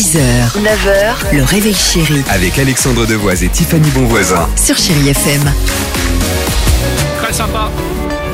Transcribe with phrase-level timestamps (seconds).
[0.00, 0.16] 6h,
[0.56, 4.48] 9h, le réveil chéri Avec Alexandre Devoise et Tiffany Bonvoisin.
[4.56, 5.52] sur Chérie FM.
[7.22, 7.70] Très sympa.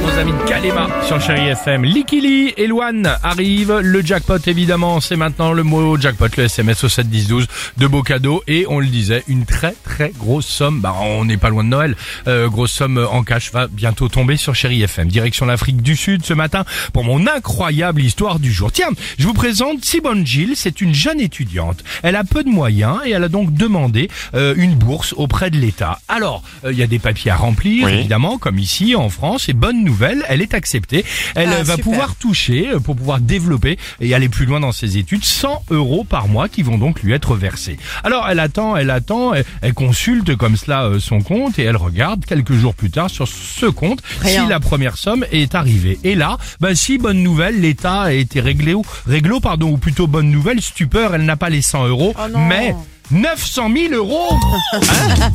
[0.03, 1.85] Nos amis de Kalema sur Chéri FM.
[1.85, 3.79] Likili et Luan arrivent.
[3.79, 7.47] Le jackpot, évidemment, c'est maintenant le mot jackpot, le SMS au 7 10 12.
[7.77, 10.81] De beaux cadeaux et on le disait, une très très grosse somme.
[10.81, 11.97] Bah, on n'est pas loin de Noël.
[12.27, 15.09] Euh, grosse somme en cash va bientôt tomber sur Chéri FM.
[15.09, 18.73] Direction l'Afrique du Sud ce matin pour mon incroyable histoire du jour.
[18.73, 20.57] Tiens, je vous présente Sibone Gilles.
[20.57, 21.83] C'est une jeune étudiante.
[22.03, 25.57] Elle a peu de moyens et elle a donc demandé euh, une bourse auprès de
[25.59, 25.99] l'État.
[26.09, 29.49] Alors, euh, il y a des papiers à remplir, évidemment, comme ici en France.
[29.49, 31.05] Et bonne nouvelle, elle est acceptée.
[31.35, 31.85] Elle Ah, va super.
[31.85, 36.05] pouvoir toucher, euh, pour pouvoir développer et aller plus loin dans ses études, 100 euros
[36.05, 37.79] par mois qui vont donc lui être versés.
[38.05, 41.77] Alors, elle attend, elle attend, elle, elle consulte comme cela euh, son compte et elle
[41.77, 44.43] regarde quelques jours plus tard sur ce compte Rien.
[44.45, 45.99] si la première somme est arrivée.
[46.05, 48.75] Et là, bah si bonne nouvelle, l'État a été réglé,
[49.07, 52.75] réglo, pardon, ou plutôt bonne nouvelle, stupeur, elle n'a pas les 100 euros, Oh mais
[53.13, 54.29] 900 000 euros
[54.73, 54.81] Hein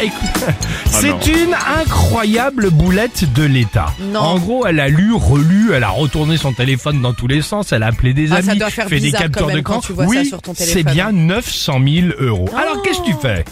[0.86, 3.86] C'est une, écoute, c'est une incroyable boulette de l'État.
[4.16, 7.72] En gros, elle a lu, relu, elle a retourné son téléphone dans tous les sens,
[7.72, 9.50] elle a appelé des Ah, amis, ça doit faire fait des captures
[9.92, 12.48] vois ça oui, sur ton c'est bien 900 000 euros.
[12.56, 13.44] Alors, qu'est-ce que tu fais?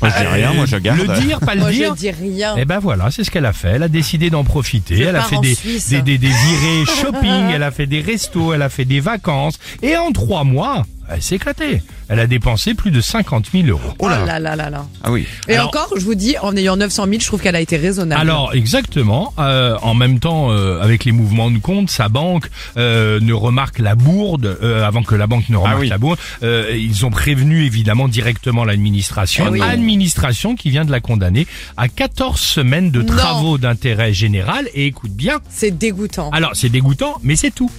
[0.00, 0.98] Moi, je dis rien, moi, je garde.
[0.98, 1.94] Le dire, pas le Moi, dire?
[1.94, 2.54] je dis rien.
[2.56, 3.72] eh ben voilà, c'est ce qu'elle a fait.
[3.74, 4.96] Elle a décidé d'en profiter.
[4.96, 5.54] Je elle a fait des,
[5.90, 9.58] des, des, des virées shopping, elle a fait des restos, elle a fait des vacances.
[9.82, 11.82] Et en trois mois, elle s'est éclatée.
[12.08, 13.80] Elle a dépensé plus de 50 000 euros.
[13.98, 14.86] Oh là là là là.
[15.04, 15.26] Ah oui.
[15.48, 17.76] Et Alors- encore, je vous dis, en ayant 900 000, je trouve qu'elle a été
[17.76, 18.20] raisonnable.
[18.20, 19.32] Alors exactement.
[19.38, 23.78] euh, en même temps, euh, avec les mouvements de compte, sa banque euh, ne remarque
[23.78, 25.88] la bourde euh, avant que la banque ne remarque oui.
[25.88, 26.18] la bourde.
[26.42, 29.44] euh, ils ont prévenu évidemment directement l'administration.
[29.48, 29.60] Eh oui.
[29.62, 34.68] Administration qui vient de la condamner à 14 semaines de travaux d'intérêt général.
[34.74, 35.38] Et écoute bien.
[35.50, 36.30] c'est dégoûtant.
[36.30, 37.70] Alors c'est dégoûtant, mais c'est tout.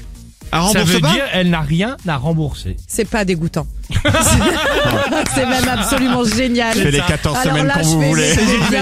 [0.54, 2.76] Un Ça veut dire elle n'a rien à rembourser.
[2.88, 3.66] C'est pas dégoûtant.
[5.36, 6.74] c'est même absolument génial.
[6.78, 8.34] Je fais les 14 Alors semaines là, quand je vous fais- voulez.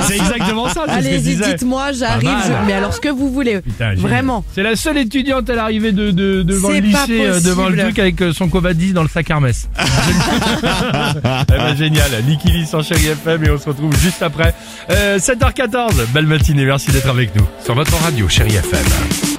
[0.08, 0.74] C'est exactement ça.
[0.74, 1.54] c'est ce que je Allez-y, disais.
[1.54, 2.24] dites-moi, j'arrive.
[2.30, 2.44] Pas mal.
[2.62, 3.62] je- Mais alors, ce que vous voulez.
[3.62, 4.08] Putain, génial.
[4.08, 4.44] Vraiment.
[4.54, 7.64] C'est la seule étudiante à l'arrivée de, de, devant le C'est pas lycée, euh, devant
[7.64, 7.84] le possible.
[7.84, 9.68] truc avec euh, son covadis dans le sac Hermès.
[9.80, 12.12] eh ben, génial.
[12.28, 14.54] Nikili sans chéri FM et on se retrouve juste après.
[14.92, 16.06] Euh, 7h14.
[16.14, 16.66] Belle matinée.
[16.66, 19.39] Merci d'être avec nous sur votre radio chéri FM.